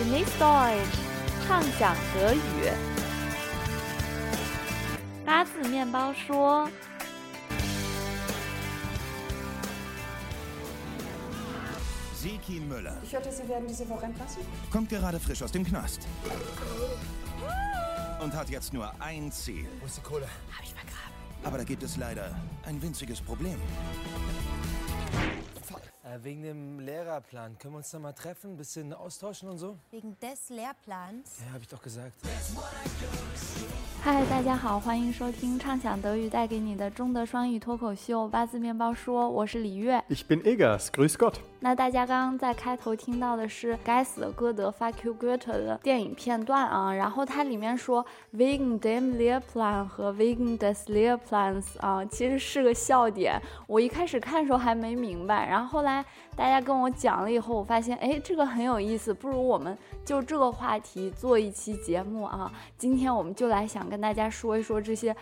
[0.00, 0.98] Genieß Deutsch，
[1.46, 2.38] 畅想德语。
[5.24, 6.68] 八字面包说。
[12.14, 12.96] Seki Müller.
[13.04, 14.42] Ich hörte, Sie werden diese Woche entlassen.
[14.72, 16.00] Kommt gerade frisch aus dem Knast.
[18.20, 19.68] Und hat jetzt nur ein Ziel.
[19.80, 20.26] Wo ist die Kohle?
[20.50, 21.14] Habe ich vergraben.
[21.44, 22.34] Aber da gibt es leider
[22.64, 23.60] ein winziges Problem.
[26.10, 27.58] Äh, wegen dem Lehrerplan.
[27.58, 28.52] Können wir uns da mal treffen?
[28.52, 29.76] Ein bisschen austauschen und so?
[29.90, 31.40] Wegen des Lehrplans.
[31.44, 32.12] Ja, habe ich doch gesagt.
[34.02, 40.02] 嗨，大家好，欢迎收听畅想德语带给你的中德双语脱口秀八字面包说，我是李月。
[40.08, 41.40] Ich bin Eggers, grüß Gott.
[41.63, 48.03] 那大家刚刚在开头听到的是《该死的歌德 Fuck You Goethe》的电影片段啊，然后它里面说
[48.33, 53.39] wegen dem Lehrplan 和 wegen des Lehrplans 啊，其实是个笑点。
[53.67, 56.03] 我一开始看的时候还没明白，然后后来
[56.35, 62.51] 大家跟我讲了以后，我发现哎，这个很有意思，不如我们就这个话题做一期节目啊。
[62.75, 65.15] 今天我们就来想跟大家说一说这些。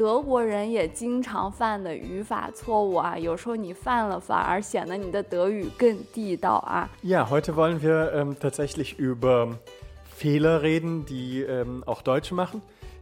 [0.00, 6.88] 德国人也经常犯的语法错误啊，有时候你犯了，反而显得你的德语更地道啊。
[7.02, 9.58] Ja, heute wollen wir ähm, tatsächlich über
[10.04, 12.60] Fehler reden, die ähm, auch Deutsche machen,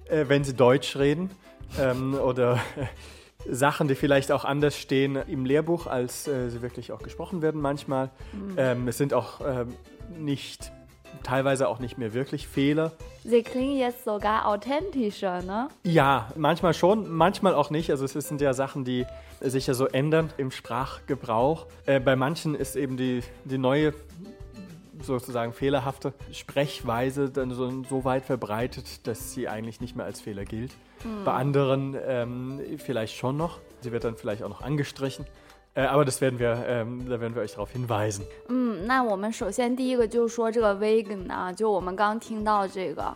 [0.09, 1.31] äh, wenn sie Deutsch reden.
[1.81, 2.61] Ähm, oder
[3.51, 7.61] Sachen, die vielleicht auch anders stehen im Lehrbuch, als äh, sie wirklich auch gesprochen werden
[7.61, 8.11] manchmal.
[8.57, 9.75] Ähm, es sind auch ähm,
[10.17, 10.71] nicht,
[11.24, 12.92] teilweise auch nicht mehr wirklich Fehler.
[13.24, 15.68] Sie klingen jetzt sogar authentischer, ne?
[15.84, 17.92] Ja, manchmal schon, manchmal auch nicht.
[17.92, 19.06] Also es sind ja Sachen, die
[19.42, 21.68] sich ja so ändern im Sprachgebrauch.
[21.86, 23.94] Äh, bei manchen ist eben die, die neue,
[25.02, 30.46] sozusagen fehlerhafte Sprechweise dann so, so weit verbreitet, dass sie eigentlich nicht mehr als Fehler
[30.46, 30.72] gilt.
[31.24, 33.60] Bei anderen ähm, vielleicht schon noch.
[33.82, 35.26] Sie wird dann vielleicht auch noch angestrichen.
[35.77, 38.23] Äh, aber das werden wir, ähm, da werden wir euch darauf hinweisen.
[38.49, 43.13] 嗯，那我们首先第一个就是说这个 vegan 啊，就我们刚听到这个，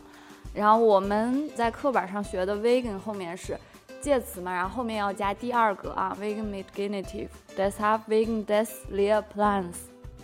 [0.53, 3.57] 然后我们在课本上学的 vegan 后面是
[4.01, 9.77] 介词嘛，然后后面要加第二个啊，vegan mit Genitiv，deshalb wegen des Lehrplans。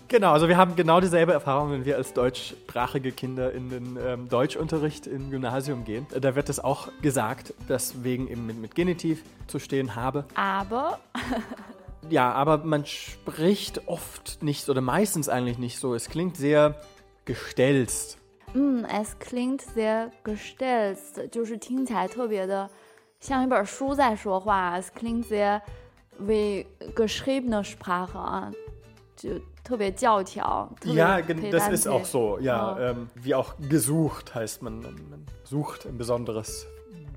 [0.07, 4.29] Genau, also wir haben genau dieselbe Erfahrung, wenn wir als deutschsprachige Kinder in den ähm,
[4.29, 6.07] Deutschunterricht im Gymnasium gehen.
[6.13, 10.25] Äh, Da wird es auch gesagt, dass wegen eben mit, mit Genitiv zu stehen habe.
[10.35, 10.99] Aber
[12.11, 15.95] Ja, aber man spricht oft nicht oder meistens eigentlich nicht so.
[15.95, 16.75] Es klingt sehr
[17.25, 18.19] gestelzt.
[18.55, 20.99] 嗯，es klingt sehr gestellt，
[21.31, 22.69] 就是听起来特别的
[23.21, 24.79] 像一本书在说话。
[24.79, 25.61] es klingt sehr
[26.21, 26.65] wie
[26.95, 28.53] geschriebene Sprache 啊，
[29.17, 29.31] 就
[29.65, 30.71] 特别教条。
[30.81, 32.39] 特别 Ja, gen- das ist pedantisch auch so.
[32.39, 32.91] Ja, Ja.
[32.91, 36.67] ähm, wie auch gesucht heißt man, man, man sucht ein besonderes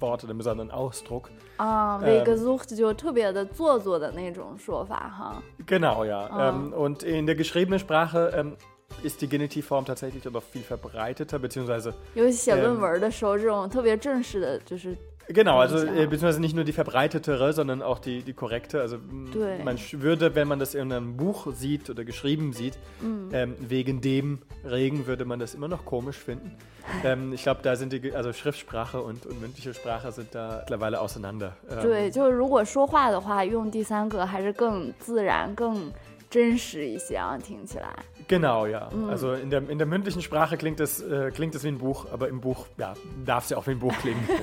[0.02, 1.30] Wort oder einen besonderen Ausdruck.
[1.58, 5.42] 啊 w e gesucht 就特别的做作的那种说法哈。
[5.66, 6.30] Genau, ja.
[6.30, 6.50] Ah.
[6.50, 8.56] Ähm, und in der geschriebenen Sprache ähm,
[9.04, 14.96] ist die Genitivform tatsächlich noch viel verbreiteter, beziehungsweise 尤其写论嗯文的时候，这种特别正式的，就是。
[15.30, 15.92] Genau, also Ja.
[15.94, 18.80] äh, beziehungsweise nicht nur die verbreitetere, sondern auch die, die korrekte.
[18.80, 19.62] Also m, Dui.
[19.62, 22.80] man sch- würde, wenn man das in einem Buch sieht oder geschrieben sieht,
[23.34, 26.56] ähm, wegen dem Regen würde man das immer noch komisch finden.
[27.04, 30.60] ähm, ich glaube, da sind die, Ge- also Schriftsprache und, und mündliche Sprache sind da
[30.62, 31.58] mittlerweile auseinander.
[31.70, 35.92] Ähm, 对，就是如果说话的话，用第三个还是更自然、更
[36.30, 37.90] 真实一些啊，听起来。
[38.32, 38.90] Genau, ja.
[39.10, 42.08] Also in der, in der mündlichen Sprache klingt es, äh, klingt es wie ein Buch,
[42.12, 42.94] aber im Buch ja,
[43.26, 44.28] darf es ja auch wie ein Buch klingen.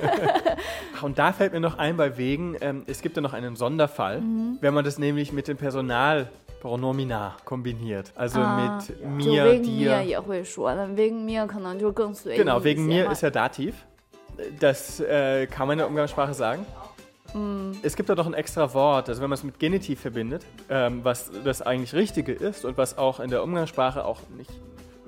[0.97, 3.55] Ach, Und da fällt mir noch ein bei wegen, ähm, es gibt ja noch einen
[3.55, 4.23] Sonderfall,
[4.61, 8.11] wenn man das nämlich mit dem Personalpronomina kombiniert.
[8.15, 10.03] Also 啊， mit 就 mir, wegen mir dir.
[10.03, 13.85] 也会说，那 wegen mir 可能就更随意 Genau, 一 wegen 些 mir 嘛 ist ja Dativ.
[14.59, 16.65] Das äh, kann man in der Umgangssprache sagen.
[17.34, 17.72] Mm.
[17.82, 21.00] Es gibt da doch ein extra Wort, also wenn man es mit Genitiv verbindet, ähm,
[21.02, 24.50] was das eigentlich Richtige ist und was auch in der Umgangssprache auch nicht,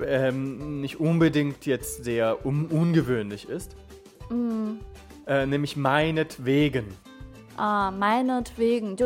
[0.04, 3.76] ähm, nicht unbedingt jetzt sehr un ungewöhnlich ist.
[4.30, 4.78] Mm.
[5.26, 6.86] Äh, nämlich meinetwegen.
[7.56, 8.96] Ah, meinetwegen,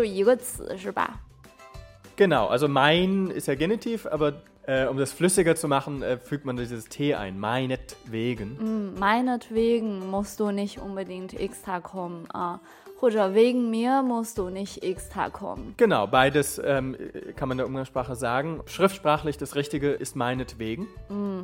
[2.17, 4.35] Genau, also mein ist ja Genitiv, aber
[4.67, 7.39] äh, um das flüssiger zu machen, äh, fügt man dieses T ein.
[7.39, 8.57] Meinetwegen.
[8.57, 12.25] Mm, meinetwegen musst du nicht unbedingt extra kommen.
[12.27, 12.37] Äh.
[12.37, 12.61] Ah,
[13.00, 15.74] 或者 wegen mir musst du nicht extra kommen。
[15.78, 16.96] Genau, beides ähm,
[17.36, 18.62] kann man in der Umgangssprache sagen.
[18.66, 20.88] Schriftsprachlich das Richtige ist meinetwegen.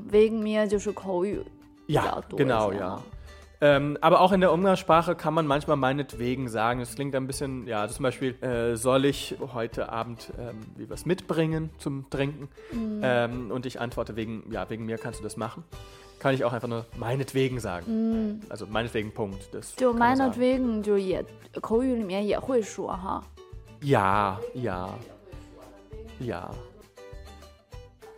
[0.09, 1.44] wegen mir 就是口语
[1.88, 3.00] 比较 Ja, 多一些 genau, 啊 ja.
[3.62, 6.81] Ähm, aber auch in der Umgangssprache kann man manchmal meinetwegen sagen.
[6.81, 10.91] Es klingt ein bisschen, ja, also zum Beispiel, äh, soll ich heute Abend ähm, wie
[10.91, 12.49] was mitbringen zum Trinken?
[12.73, 13.00] Mhm.
[13.05, 15.62] Ähm, und ich antworte wegen, ja, wegen mir kannst du das machen.
[16.19, 17.87] Kann ich auch einfach nur meinetwegen sagen.
[17.87, 18.41] Mhm.
[18.49, 19.55] Also meinetwegen, Punkt.
[19.55, 21.20] Das du meinetwegen, du je,
[23.81, 24.88] Ja, ja.
[26.19, 26.50] Ja.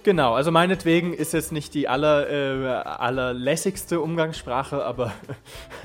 [0.04, 5.12] Genau, also meinetwegen ist jetzt nicht die aller, äh, allerlässigste Umgangssprache, aber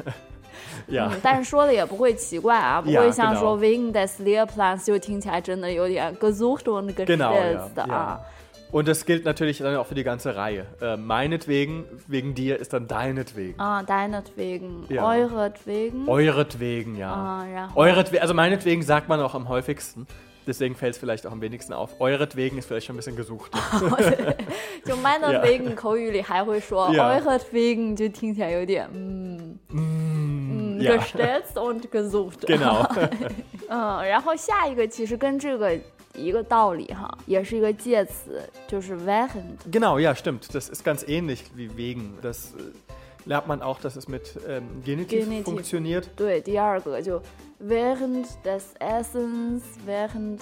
[0.86, 1.08] ja.
[1.08, 3.40] 嗯， 但是说的也不会奇怪啊，不 Ja, 会像 genau.
[3.40, 7.86] 说 wegen des Lehrplans 就听起来真的有点 gesucht und Genau, ja, gestresst 啊。
[7.88, 8.24] ja.
[8.70, 10.66] Und das gilt natürlich dann auch für die ganze Reihe.
[10.80, 13.58] Äh, meinetwegen, wegen dir ist dann deinetwegen.
[13.60, 15.04] 啊，deinetwegen, Ja.
[15.06, 17.12] euretwegen， Euretwegen, ja.
[17.12, 20.06] 啊，然后 Euretwegen, also meinetwegen sagt man auch am häufigsten.
[20.46, 21.98] Deswegen fällt es vielleicht auch am wenigsten auf.
[22.00, 23.50] Euretwegen ist vielleicht schon ein bisschen gesucht.
[24.84, 27.18] 就 meinetwegen 口语里还会说 Ja.
[27.18, 30.98] euretwegen，就听起来有点嗯嗯 ja.
[30.98, 32.44] gestresst und gesucht。
[32.46, 32.86] genau.
[33.68, 35.74] 嗯，然后下一个其实跟这个
[36.14, 39.56] 一个道理哈，也是一个介词，就是 während。
[39.72, 40.52] genau, ja, stimmt.
[40.52, 42.18] Das ist ganz ähnlich wie wegen.
[42.20, 42.72] Das äh,
[43.24, 45.44] lernt man auch, dass es mit ähm, Genitiv, Genitiv.
[45.44, 46.10] funktioniert.
[46.16, 47.20] 对，第二个就
[47.58, 50.40] während des Essens, während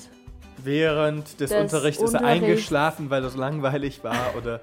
[0.65, 2.45] Während des, Des Unterrichts ist er Unterrichts.
[2.45, 4.37] eingeschlafen, weil es langweilig war.
[4.37, 4.61] Oder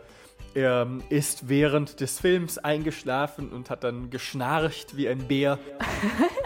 [0.54, 5.58] er ähm, ist während des Films eingeschlafen und hat dann geschnarcht wie ein Bär.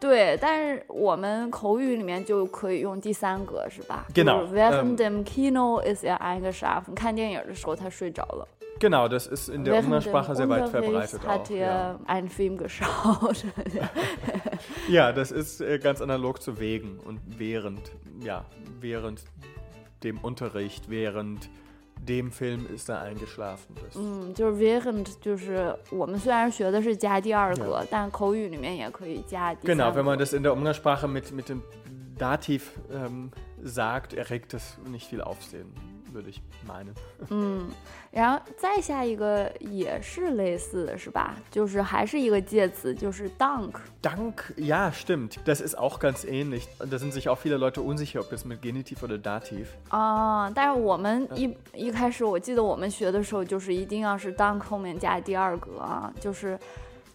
[0.00, 8.46] 对，但是我们口语里面就可以用第三个，是吧 Genau， 就是 während dem Kino ist er eingeschlafen，看电影的时候他睡着了。
[8.78, 11.50] Genau, das ist in der während Umgangssprache dem sehr weit Unterricht verbreitet hat auch.
[11.50, 11.98] er Ja.
[12.06, 13.44] einen Film geschaut.
[14.88, 17.80] ja, das ist äh, ganz analog zu wegen und während,
[18.20, 18.44] ja,
[18.78, 19.24] während
[20.04, 21.48] dem Unterricht, während
[22.06, 23.74] dem Film ist er eingeschlafen.
[23.74, 27.86] Das, 嗯，就是 während，就是我们虽然学的是加第二个， Ja.
[27.90, 30.00] 但口语里面也可以加第三 Genau, 个。
[30.00, 31.62] wenn man das in der Umgangssprache mit, mit dem
[32.16, 33.30] Dativ ähm,
[33.62, 35.72] sagt, erregt das nicht viel Aufsehen,
[36.12, 36.94] würde ich meinen.
[38.10, 41.34] 然后再下一个也是类似的，是吧？
[41.50, 43.72] 就是还是一个介词，就是 dunk。
[44.02, 45.36] Dank, ja, stimmt.
[45.44, 46.66] Das ist auch ganz ähnlich.
[46.78, 49.66] Da sind sich auch viele Leute unsicher, ob das mit Genitiv oder Dativ.
[49.90, 56.58] 啊，但是我们一一开始我记得我们学的时候，就是一定要是 dunk 后面加第二个啊，就是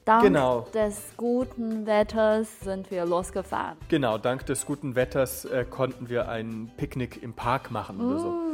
[0.05, 0.65] dank Genau.
[0.71, 3.77] des guten Wetters sind wir losgefahren。
[3.89, 8.44] Genau, dank des guten Wetters äh, konnten wir ein Picknick im Park machen oder so.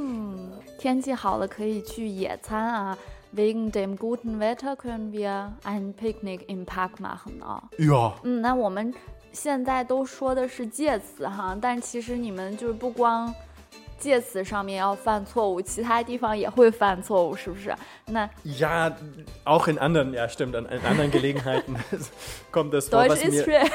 [0.83, 2.99] 天气好了可以去野餐啊。
[3.37, 7.63] Wegen dem guten Wetter können wir ein Picknick im Park machen 啊。
[7.79, 8.15] Ja.
[8.25, 8.93] 嗯，那我们
[9.33, 13.33] 现在都说的是介词哈，但其实你们就是不光
[14.02, 17.74] 介词上面要犯错误，其他地方也会犯错误，是不是？
[18.06, 18.96] 那 Ja,
[19.44, 21.76] auch in anderen, ja stimmt, an, in anderen Gelegenheiten
[22.52, 23.66] kommt das vor, Deutsch was ist mir, schwer.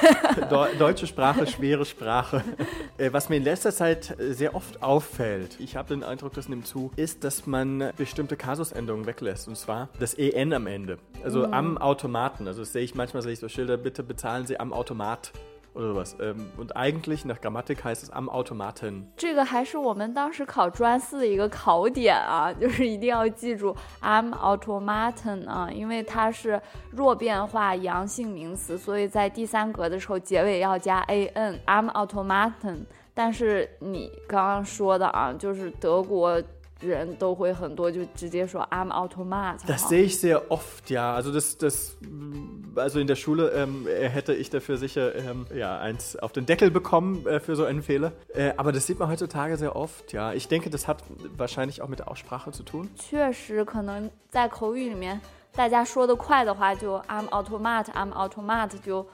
[0.49, 2.45] Deu- deutsche Sprache, schwere Sprache.
[2.99, 6.49] Äh, Was mir in letzter Zeit äh, sehr oft auffällt, ich habe den Eindruck, das
[6.49, 9.49] nimmt zu, ist, dass man bestimmte Kasusendungen weglässt.
[9.49, 10.99] Und zwar das EN am Ende.
[11.25, 12.47] Also am Automaten.
[12.47, 15.33] Also das sehe ich manchmal, sehe ich so Schilder, bitte bezahlen Sie am Automat
[15.78, 16.16] Oder sowas.
[16.20, 19.04] Ähm, Und eigentlich nach Grammatik heißt es am Automaten.
[19.16, 26.60] 这个还是我们当时考专四的一个考点啊，就是一定要记住 am automaten 啊，因为它是
[26.92, 32.80] 弱变化阳性名词，所以在第三格的时候结尾要加 an am automaten。
[33.14, 36.42] 但是你刚刚说的啊，就是德国
[36.81, 39.59] 人都会很多就直接说 am automat。
[39.67, 41.15] Das 哈 sehe ich sehr oft, ja.
[41.15, 45.47] Also das, das, mm, also in der Schule ähm, äh, hätte ich dafür sicher ähm,
[45.55, 48.13] ja, eins auf den Deckel bekommen äh, für so einen Fehler.
[48.35, 50.33] Äh, aber das sieht man heutzutage sehr oft, ja.
[50.33, 51.05] Ich denke, das hat
[51.37, 52.89] wahrscheinlich auch mit der Aussprache zu tun.
[52.97, 55.21] 确实，可能在口语里面，
[55.55, 59.07] 大家说的快的话，就 I'm automat, I'm automat 就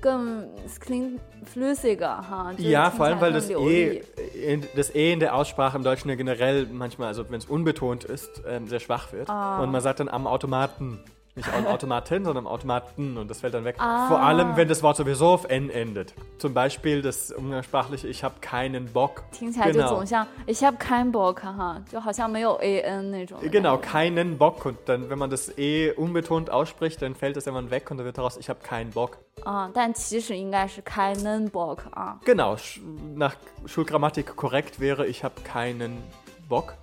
[0.00, 2.28] 更 es klingt flüssiger.
[2.28, 2.52] Ha?
[2.58, 4.02] Ja, vor allem, halt weil das e,
[4.34, 4.64] in,
[4.94, 8.68] e in der Aussprache im Deutschen ja generell manchmal, also wenn es unbetont ist, ähm,
[8.68, 9.28] sehr schwach wird.
[9.28, 9.62] Ah.
[9.62, 11.00] Und man sagt dann am Automaten
[11.37, 13.75] Nicht am Automaten, sondern am Automaten und das fällt dann weg.
[13.77, 16.13] Vor allem, wenn das Wort sowieso auf N endet.
[16.37, 19.23] Zum Beispiel das umgangssprachliche Ich habe keinen Bock.
[19.33, 19.89] 听起来就 Genau.
[19.89, 23.59] 总像 ich habe kein Bock 哈，就好像没有 an 那种的感觉。
[23.59, 24.65] Genau, keinen Bock.
[24.65, 28.05] Und dann, wenn man das E unbetont ausspricht, dann fällt das irgendwann weg und dann
[28.05, 29.17] wird daraus Ich habe keinen Bock.
[29.43, 32.17] 啊，但其实应该是 keinen Bock 啊。
[32.23, 32.79] Genau, sch-
[33.13, 33.35] nach
[33.65, 36.01] Schulgrammatik korrekt wäre Ich habe keinen
[36.47, 36.75] Bock.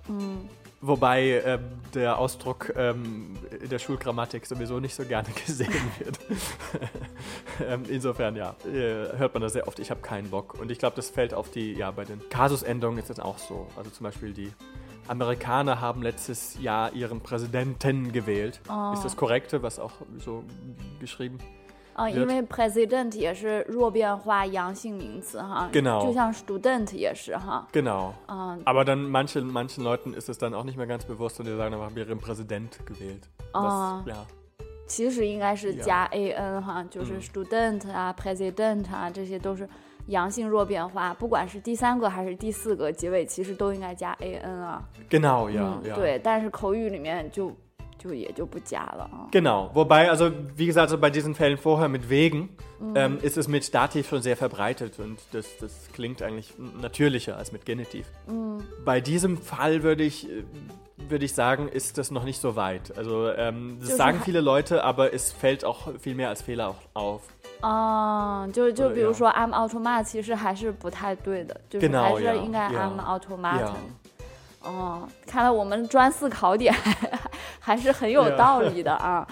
[0.80, 1.60] Wobei ähm,
[1.92, 6.18] der Ausdruck ähm, in der Schulgrammatik sowieso nicht so gerne gesehen wird.
[7.68, 10.54] ähm, insofern, ja, äh, hört man das sehr oft, ich habe keinen Bock.
[10.60, 13.66] Und ich glaube, das fällt auf die, ja, bei den Kasusendungen ist das auch so.
[13.76, 14.52] Also zum Beispiel die
[15.08, 18.60] Amerikaner haben letztes Jahr ihren Präsidenten gewählt.
[18.92, 20.44] Ist das korrekte, was auch so
[21.00, 21.38] geschrieben?
[21.98, 27.66] 啊，因为 president 也是弱变化阳性名词哈，Genau 就像 student 也是哈。
[27.72, 28.12] Genau.
[28.28, 28.56] Ah.
[28.64, 31.56] Aber dann manchen, manchen Leuten ist es dann auch nicht mehr ganz bewusst und die
[31.56, 33.28] sagen, aber haben ihren Präsident gewählt.
[33.52, 34.00] Ah.
[34.04, 34.24] Was, ja.
[34.86, 39.68] 其实应该是加 an 哈，就是 student 啊、president 啊，这些都是
[40.06, 44.82] 阳性弱变化，不管是第三个还是第四个结尾，其实都应该加 a n 啊。
[45.10, 45.94] Genau, 嗯，ja.
[45.94, 47.52] 对，但是口语里面就
[47.97, 49.29] 就也就不加了啊。
[49.31, 49.69] Genau.
[49.73, 52.49] Wobei, also wie gesagt, also bei diesen Fällen vorher mit wegen
[52.95, 57.53] ähm, ist es mit Dativ schon sehr verbreitet und das, das klingt eigentlich natürlicher als
[57.53, 58.05] mit Genitiv.
[58.83, 60.43] Bei diesem Fall würde ich, äh,
[61.07, 62.97] würde ich sagen, ist das noch nicht so weit.
[62.97, 66.41] Also ähm, das Also sagen ha- viele Leute, aber es fällt auch viel mehr als
[66.41, 67.21] Fehler auch auf.
[67.61, 73.61] 啊、就就对呀比如说 I'm automat，其实还是不太对的，就是 Genau，还是呀应该呀 I'm automat。
[73.61, 73.73] Ja.
[74.65, 76.91] 哦，看来我们专四考点还
[77.75, 79.25] 是很有呀道理的啊。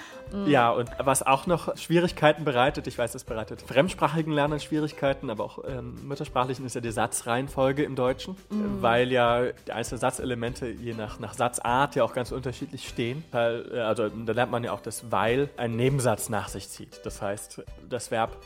[0.48, 5.44] Ja, und was auch noch Schwierigkeiten bereitet, ich weiß, das bereitet fremdsprachigen Lernern Schwierigkeiten, aber
[5.44, 8.38] auch ähm, Muttersprachlichen ist ja die Satzreihenfolge im Deutschen,
[8.80, 13.24] weil ja die einzelnen Satzelemente je nach, nach Satzart ja auch ganz unterschiedlich stehen.
[13.32, 17.06] Weil, äh, Also da lernt man ja auch, dass weil einen Nebensatz nach sich zieht.
[17.06, 18.38] Das heißt, das Verb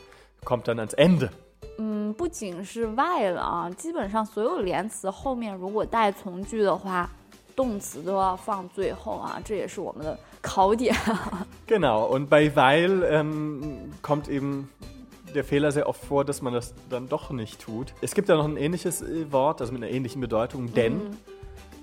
[0.44, 1.30] kommt dann ans Ende.
[1.78, 7.08] 嗯，不仅是 while 啊，基本上所有连词后面如果带从句的话，
[7.60, 10.94] 动词都要放最后啊，这也是我们的考点。
[11.66, 14.68] Genau, und bei weil ähm, kommt eben
[15.34, 17.92] der Fehler sehr oft vor, dass man das dann doch nicht tut.
[18.00, 21.16] Es gibt ja noch ein ähnliches äh, Wort, also mit einer ähnlichen Bedeutung, denn,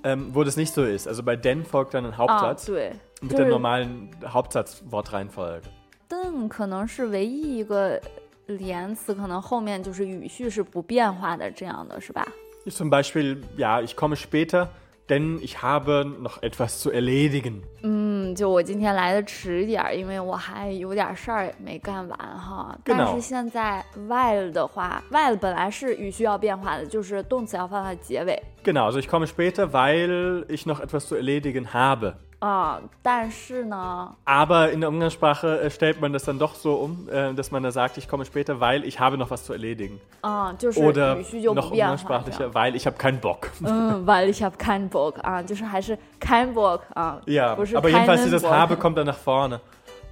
[0.03, 1.08] ähm, wo das nicht so ist.
[1.08, 5.63] Also bei denn folgt dann ein 啊， Hauptsatz 对， mit 就 der 是 normalen Hauptsatzwortreihenfolge.
[6.10, 8.00] then 可能是唯一一个
[8.48, 12.25] 连词，可能后面就是语序是不变化的，这样的是吧？
[12.67, 14.67] Zum Beispiel, ja, ich komme später,
[15.10, 17.62] denn ich habe noch etwas zu erledigen.
[17.84, 22.77] 嗯，就我今天来的迟一点儿，因为我还有点事儿没干完哈。
[22.86, 31.15] 但 Genau 是现在 while 的话，while 本来是语序要变化的，就是动词要放在结尾 Genau, also ich komme später, weil ich noch etwas zu
[31.15, 32.15] erledigen habe.
[32.39, 37.51] 啊、但是呢， Aber in der Umgangssprache äh, stellt man das dann doch so um, äh, dass
[37.51, 40.01] man da sagt, ich komme später, weil ich habe noch was zu erledigen.
[40.22, 42.53] 啊、就是Oder 语序就不 noch 变化这 umgangssprachlicher, 样。
[42.53, 43.50] weil ich habe keinen Bock.
[43.62, 48.41] 嗯，weil ich habe keinen Bock 啊，就是还是 kein Bock 啊， Ja, 不是 aber jedenfalls keinen dieses
[48.41, 49.62] Bock habe kommt dann nach vorne.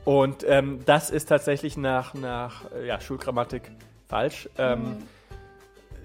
[0.06, 3.70] Und ähm, das ist tatsächlich nach, nach äh, ja, Schulgrammatik
[4.08, 4.50] falsch.
[4.58, 5.00] Ähm,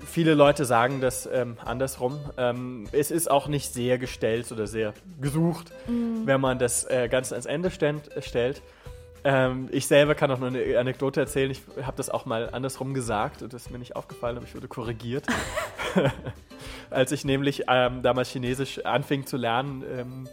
[0.05, 2.19] Viele Leute sagen das ähm, andersrum.
[2.37, 7.35] Ähm, es ist auch nicht sehr gestellt oder sehr gesucht, wenn man das äh, Ganze
[7.35, 8.11] ans Ende stellt.
[8.19, 8.61] stellt.
[9.23, 11.51] Ähm, ich selber kann auch nur eine Anekdote erzählen.
[11.51, 14.55] Ich habe das auch mal andersrum gesagt und das ist mir nicht aufgefallen, aber ich
[14.55, 15.27] wurde korrigiert.
[16.89, 20.29] Als ich nämlich ähm, damals Chinesisch anfing zu lernen, ähm,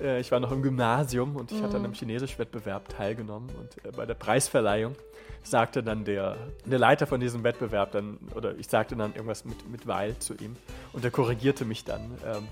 [0.00, 3.90] äh, ich war noch im Gymnasium und ich hatte an einem Chinesisch-Wettbewerb teilgenommen und äh,
[3.94, 4.94] bei der Preisverleihung
[5.42, 9.68] sagte dann der, der Leiter von diesem Wettbewerb dann, oder ich sagte dann irgendwas mit,
[9.70, 10.56] mit weil zu ihm
[10.92, 12.48] und er korrigierte mich dann ähm,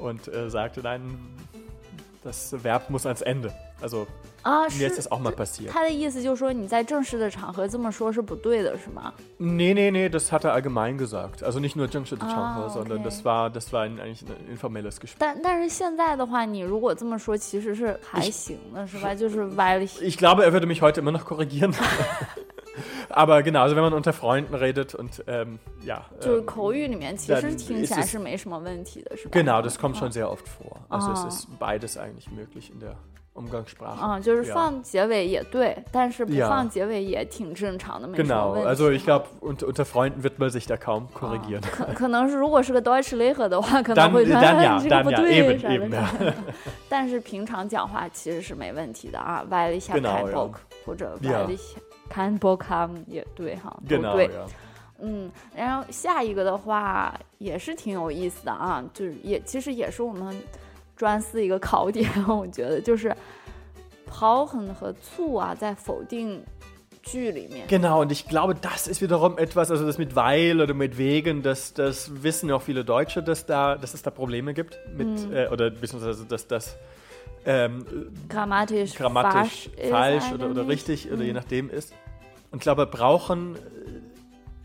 [0.00, 1.18] und äh, sagte, nein,
[2.23, 3.51] das Verb muss ans Ende.
[3.81, 4.05] Also
[4.43, 5.71] 啊， mir 是 ist das auch mal passiert.
[5.71, 9.13] 他的意思就是说你在正式的场合这么说是不对的，是吗？
[9.37, 11.43] Nee, nee, nee, das hat er allgemein gesagt.
[11.43, 13.05] Also nicht nur Jungshit Ah, sondern okay.
[13.05, 15.17] das war, das war ein, eigentlich ein informelles Gespräch.
[15.19, 19.15] 但但是现在的话，你如果这么说，其实是还行的，是吧？
[19.15, 21.73] 就是 weil ich Ich glaube, er würde mich heute immer noch korrigieren.
[23.13, 26.01] Aber genau, also wenn man unter Freunden redet und ähm, ja.
[26.19, 29.31] 就是 ähm, 口语里面，其 dann 实听 ist 起来 es- 是没什么问题的，是吧？
[29.39, 30.77] Genau, das kommt 啊 schon sehr oft vor.
[30.89, 31.13] Also Ah.
[31.27, 32.95] es ist beides eigentlich möglich in der
[33.33, 34.01] Umgangssprache.
[34.01, 34.53] 啊，就是 Ja.
[34.53, 36.49] 放结尾也对，但是不 Ja.
[36.49, 38.67] 放结尾也挺正常的，没什么 Genau, 问题。
[38.83, 41.61] also ich glaube, unter, unter Freunden wird man sich da kaum korrigieren.
[41.61, 45.59] 可可能是如果是个 Deutsch Lehrer 的话，可能 Dann, 会说 dann 哎 ja, 这个 dann 不 ja, 对 eben,
[45.59, 46.19] 啥的 eben, 啥 ja.
[46.19, 46.33] 的。
[46.89, 50.35] 但是平常讲话其实是没问题的啊，weil ich habe Genau, keinen ja.
[50.35, 50.55] Bock
[50.85, 51.45] 或者 Ja.
[51.47, 51.77] weil ich
[52.08, 54.30] Keinen Bock haben 也对哈，都 Genau, 对。
[55.00, 60.34] 嗯，然后下一个的话也是挺有意思的啊，就是也其实也是我们
[60.96, 63.14] 专四一个考点，我觉得就是
[64.08, 66.42] brauchen 和 zu 啊，在否定
[67.02, 67.66] 句里面。
[67.66, 71.74] Genau, und ich glaube, das ist wiederum etwas, also das mit weil oder mit wegen, das,
[71.74, 75.70] das wissen auch viele Deutsche, dass, da, dass es da Probleme gibt mit, äh, oder
[75.70, 76.76] beziehungsweise, dass das
[77.45, 77.85] ähm,
[78.27, 80.87] grammatisch, grammatisch falsch, falsch, ist oder, oder eigentlich.
[80.87, 81.93] richtig oder je nachdem ist.
[82.51, 83.59] Und ich glaube, brauchen, äh,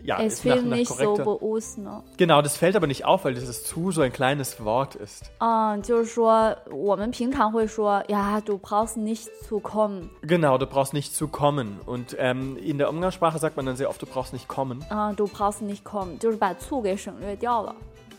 [0.06, 1.25] ja, Es ist nach, fehlt nach nicht so korrekter.
[1.25, 1.85] bewusst ne?
[1.85, 2.02] 呢。
[2.18, 5.30] Genau, das fällt aber nicht auf, weil dieses zu so ein kleines Wort ist.
[5.38, 11.78] 嗯，就是说我们平常会说呀，du brauchst nicht zu kommen， Genau, du brauchst nicht zu kommen.
[11.87, 14.83] Und ähm, in der Umgangssprache sagt man dann sehr oft, du brauchst nicht kommen.
[14.90, 17.75] 啊、d u brauchst nicht kommen，就是把 zu 给省略掉了。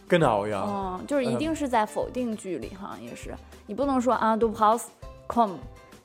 [0.09, 0.63] Genau, ja.
[0.63, 3.35] 嗯，就是一定是在否定句里哈，也是
[3.65, 4.89] 你不能说啊，du brauchst
[5.27, 5.57] kommen，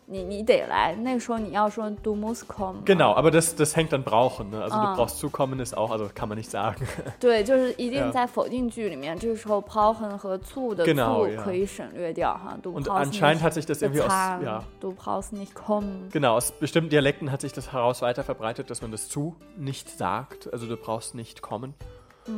[0.06, 0.94] 你你得来。
[0.96, 2.82] 那个时候你要说 du musst kommen。
[2.86, 4.48] Genau, aber das, das hängt an brauchen.
[4.48, 4.62] Ne?
[4.62, 4.86] Also Ah.
[4.86, 6.76] du brauchst zukommen ist auch, also kann man nicht sagen.
[7.20, 8.10] 对，就是一定 Ja.
[8.10, 11.42] 在否定句里面，这个时候 brauchen 和 zu 的 Genau, zu ja.
[11.42, 12.56] 可以省略掉哈。
[12.62, 16.08] du Und brauchst anscheinend nicht hat sich das irgendwie aus, bezahlen, ja, du brauchst nicht kommen.
[16.10, 19.90] genau, aus bestimmten Dialekten hat sich das heraus weiter verbreitet, dass man das zu nicht
[19.90, 20.50] sagt.
[20.50, 21.74] Also du brauchst nicht kommen.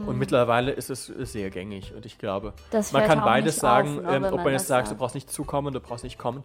[0.07, 3.55] Und mittlerweile ist es sehr gängig und ich glaube, Das man fällt kann auch beides
[3.57, 4.99] nicht sagen, auf, ne, ähm, wenn ob man man jetzt das sagt, du sagt.
[5.01, 6.45] brauchst nicht zukommen, du brauchst nicht kommen.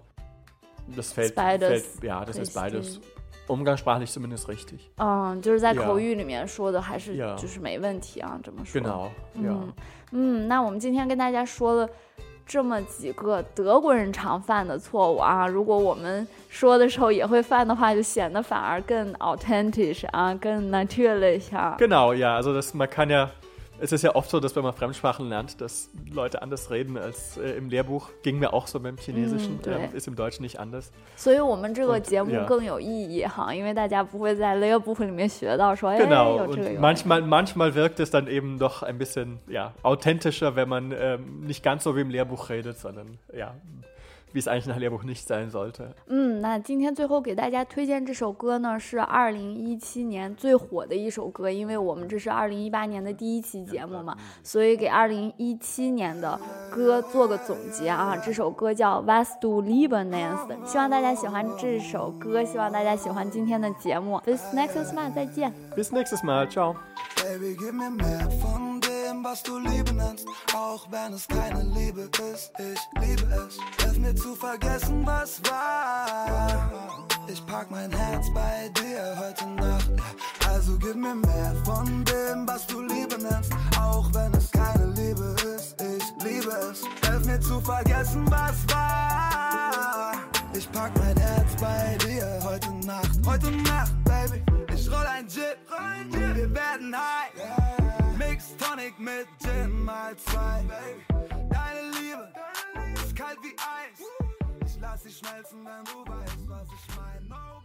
[0.95, 2.55] Das fällt, beides fällt ja, das ist richtig.
[2.55, 3.01] beides
[3.47, 4.91] umgangssprachlich zumindest richtig.
[4.97, 5.85] 嗯，就是在 Ja.
[5.85, 7.35] 口语里面说的还是 Ja.
[7.37, 8.81] 就是没问题啊，这么说。
[8.81, 9.09] Genau,
[9.41, 9.55] ja.
[10.11, 11.89] 嗯，那我们今天跟大家说了
[12.46, 21.76] 这么几个德国人常犯的错误啊，如果我们说的时候也会犯的话，就显得反而更 authentic 啊，更 natürlich 啊。
[21.78, 23.30] Genau, ja, also das, man kann ja,
[23.81, 27.37] es ist ja oft so, dass wenn man Fremdsprachen lernt, dass Leute anders reden als
[27.37, 28.09] äh, im Lehrbuch.
[28.23, 30.91] Ging mir auch so beim Chinesischen, Mm, 对 ähm, ist im Deutschen nicht anders.
[31.15, 32.43] 所以我们这个 Und- 节目 ja.
[32.45, 38.97] 更有意义哈，因为大家不会在 Lehrbuch 里面学到说，哎， Genau, 有这个 und 有那个 manchmal, manchmal wirkt es dann eben doch ein
[38.97, 43.53] bisschen ja, authentischer, wenn man ähm, nicht ganz so wie im Lehrbuch redet, sondern ja,
[44.32, 45.88] wie es eigentlich nach Lehrbuch nicht sein sollte.
[46.06, 58.16] 嗯，那今天最后给大家推荐这首歌呢，是二零一七年最火的一首歌，因为我们这是二零一八年的第一期节目嘛，所以给二零一七年的歌做个总结啊。
[58.16, 64.20] 这首歌叫《Was du lieben nennst》，希望大家喜欢这首歌，希望大家喜欢今天的节目。
[64.26, 65.52] Bis next time，再见。
[65.76, 66.48] Bis nächstes Mal,
[69.24, 72.52] was du Liebe nennst, auch wenn es keine Liebe ist.
[72.58, 73.58] Ich liebe es.
[73.82, 77.06] Hilf mir zu vergessen, was war.
[77.28, 79.90] Ich pack mein Herz bei dir heute Nacht.
[80.48, 85.36] Also gib mir mehr von dem, was du Liebe nennst, auch wenn es keine Liebe
[85.56, 85.80] ist.
[85.80, 86.82] Ich liebe es.
[87.06, 90.12] Hilf mir zu vergessen, was war.
[90.54, 93.18] Ich pack mein Herz bei dir heute Nacht.
[93.26, 94.42] Heute Nacht, Baby.
[94.74, 96.90] Ich roll ein Gin, wir werden
[98.72, 100.64] Tonic mit Gin mal zwei.
[101.50, 102.32] Deine Liebe
[102.94, 104.00] ist kalt wie Eis.
[104.64, 107.61] Ich lass sie schmelzen, wenn du weißt, was ich meine.